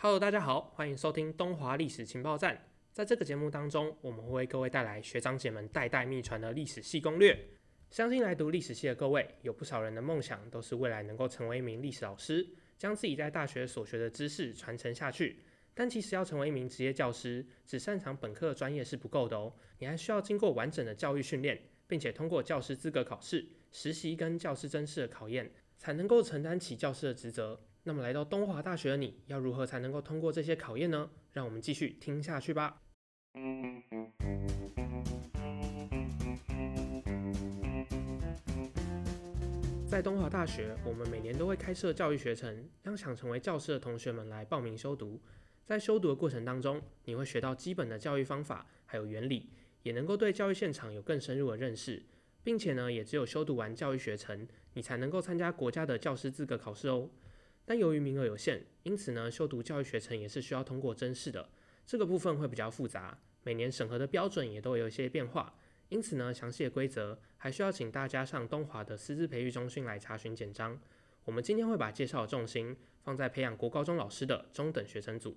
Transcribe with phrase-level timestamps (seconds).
[0.00, 2.56] Hello，大家好，欢迎收听东华历史情报站。
[2.92, 7.36] 在这个节目当中，我们会为各位带来学长姐们代代秘传的历史系攻略。
[7.90, 12.48] 相信来读历史系的各位，有不少人的梦想都是未来能够成为一名历史老师，
[12.78, 15.40] 将自己在大学所学的知识传承下去。
[15.74, 27.60] 但其实要成为一名职业教师，只擅长本科的专业是不够的哦，你还需要经过完整的教育训练，并且通过教师资格考试、实习跟教师甄试的考验，才能够承担起教师的职责。
[27.88, 31.08] 那么来到东华大学的你，要如何才能够通过这些考验呢？
[31.32, 32.82] 让我们继续听下去吧。
[39.86, 45.18] 在东华大学，我们每年都会开设教育学程，让想成为教师的同学们来报名修读。
[45.64, 49.48] 在修读的过程当中，你会学到基本的教育方法，还有原理，
[49.82, 52.02] 也能够对教育现场有更深入的认识，
[52.44, 57.08] 并且呢，也只有修读完教育学程，你才能够参加国家的教师资格考试哦。
[57.68, 61.50] 但由于名额有限，因此呢，修读教育学程也是需要通过甄试的。
[61.84, 65.54] 这个部分会比较复杂，每年审核的标准也都有一些变化。
[65.90, 70.80] 因此呢，详细的规则还需要请大家上东华的师资培育中心来查询简章。
[71.26, 75.36] 我们今天会把介绍的重心放在培养国高中老师的中等学生组。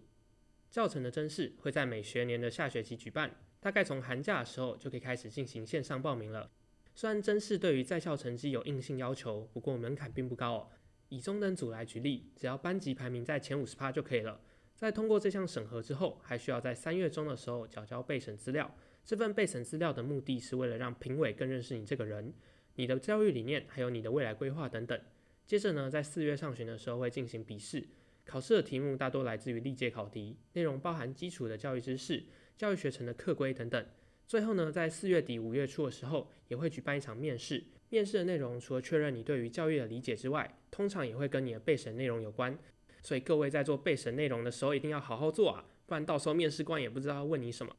[0.69, 6.49] 教程的甄试会在每学年的下学期举办，大概从寒假的时候就可以开始进行线上报名了。
[6.95, 10.69] 虽然甄试对于在校成绩有硬性要求，不过门槛并不高哦。
[11.11, 14.39] 以中等组来举例，只要班级排名在前五十趴就可以了。
[14.77, 18.73] 在通过这项审核之后，还需要在三月中的时候缴交备审资料。
[19.03, 22.33] 这份备审资料的目的是为了让评委更认识你这个人、
[22.75, 24.97] 你的教育理念，还有你的未来规划等等。
[25.45, 27.85] 接着呢，在四月上旬的时候会进行笔试，
[28.23, 32.23] 考试的题目大多来自于历届考题，内容包含基础的教育知识、
[32.55, 33.85] 教育学程的课规等等。
[34.25, 37.61] 最后呢，在四月底五月初的时候，也会举办一场面试。
[37.91, 42.57] 面试的内容除了确认你对于教育的理解之外，通常也会跟你的备审内容有关。
[43.01, 47.75] 所以各位在做备审内容的时候，一定要好好做啊，不然到时候面试官也不知道要问你什么。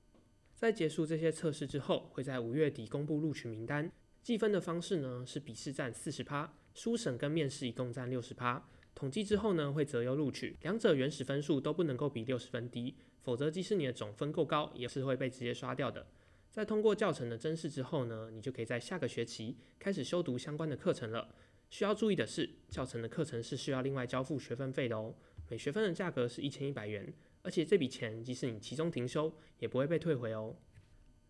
[0.55, 3.91] 在结束这些测试之后，会在五月底公布录取名单。
[4.23, 8.69] 计分的方式呢，是笔试占四十趴，书审跟面试一共占六十趴。
[8.95, 16.06] 统计之后呢，会择优录取，两者原始分数都不能够比六十分低，否则即使你的总分够高，也是会被直接刷掉的。
[16.53, 21.35] 在通过教程的甄试之后呢，你就可以在下个学期开始修读相关的课程了。
[21.71, 25.15] 需要注意的是，教程的课程是需要另外交付学分费的哦。
[25.49, 30.55] 每学分的价格是一千一百元，而且这笔钱即使你其中停修，也不会被退回哦。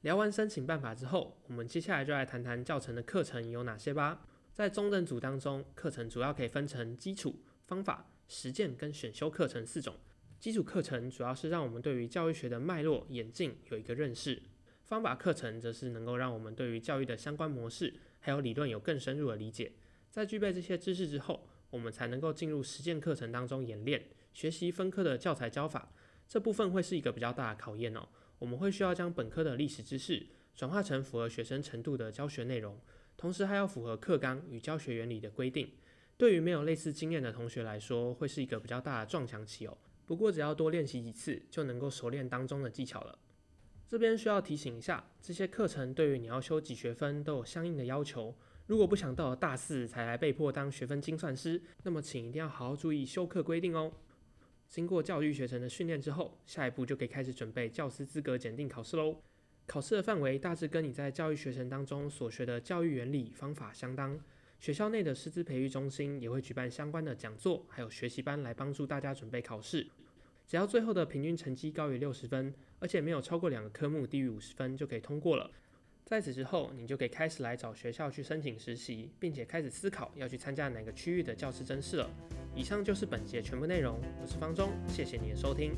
[0.00, 4.26] 聊完申请办法之后，我们接下来就来谈谈教程的课程有哪些吧。
[4.52, 9.94] 在中等组当中，课程主要可以分成基础、方法、实践跟选修课程四种。
[10.40, 14.42] 基础课程主要是让我们对于教育学的脉络演进有一个认识。
[14.92, 19.72] 方法课程则是能够让我们对于教育的相关模式还有理论有更深入的理解。
[20.10, 24.04] 在具备这些知识之后，我们才能够进入实践课程当中演练，
[24.34, 25.90] 学习分科的教材教法。
[26.28, 28.06] 这部分会是一个比较大的考验哦。
[28.38, 32.78] 我们会需要将本科的历史知识转化成符合学生程度的教学内容，
[33.16, 35.70] 同时还要符合课纲与教学原理的规定。
[36.18, 39.78] 对于没有类似经验的同学来说，会是一个比较大的撞墙期哦。
[40.04, 43.18] 不过只要多练习几次，就能够熟练当中的技巧了。
[43.92, 48.34] 这边需要提醒一下，这些课程对于你要修几学分都有相应的要求。
[48.66, 53.92] 如果不想到了大四才来被迫当学分精算师，那么请一定要好好注意修课规定哦。
[54.66, 59.14] 经过教育学程的训练之后，下一步就可以开始准备教师资格检定考试喽。
[59.66, 64.18] 考试的范围大致跟你在教育学程当中所学的教育原理方法相当。
[64.58, 69.86] 学校内的师资培育中心也会举办相关的讲座，还有学习班来帮助大家准备考试。
[70.52, 75.50] 只要最后的平均成绩高于六十分，而且没有超过两个科目低于五十分，就可以通过了。
[76.04, 82.10] 在此之后，你就可以开始来找学校去申请实习，并且开始思考要去参加哪个区域的教师甄试了。
[82.54, 85.72] 以上就是本节全部内容，我是方中，谢谢你的收听。